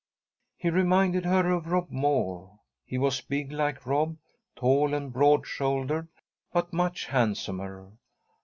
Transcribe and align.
He 0.57 0.71
reminded 0.71 1.25
her 1.25 1.51
of 1.51 1.67
Rob 1.67 1.91
Moore. 1.91 2.57
He 2.87 2.97
was 2.97 3.21
big 3.21 3.51
like 3.51 3.85
Rob, 3.85 4.17
tall 4.55 4.95
and 4.95 5.13
broad 5.13 5.45
shouldered, 5.45 6.07
but 6.51 6.73
much 6.73 7.05
handsomer. 7.05 7.91